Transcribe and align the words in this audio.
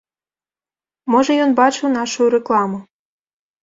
Можа 1.17 1.37
ён 1.45 1.55
бачыў 1.63 1.87
нашую 2.01 2.27
рэкламу. 2.39 2.85